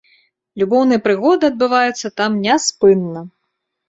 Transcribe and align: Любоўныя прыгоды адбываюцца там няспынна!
Любоўныя 0.59 1.01
прыгоды 1.07 1.49
адбываюцца 1.51 2.07
там 2.21 2.39
няспынна! 2.47 3.21